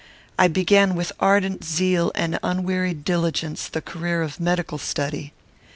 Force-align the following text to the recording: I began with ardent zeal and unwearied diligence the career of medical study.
I 0.39 0.47
began 0.47 0.95
with 0.95 1.11
ardent 1.19 1.63
zeal 1.63 2.11
and 2.15 2.39
unwearied 2.41 3.05
diligence 3.05 3.67
the 3.67 3.83
career 3.83 4.23
of 4.23 4.39
medical 4.39 4.79
study. 4.79 5.31